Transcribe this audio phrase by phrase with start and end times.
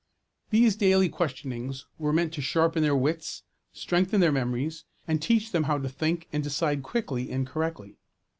[0.49, 5.65] These daily questionings were meant to sharpen their wits, strengthen their memories, and teach them
[5.65, 7.99] how to think and decide quickly and correctly.